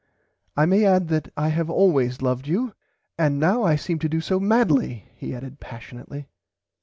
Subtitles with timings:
[0.57, 2.73] I may add that I have always loved you
[3.19, 6.27] and now I seem to do so madly he added passionately.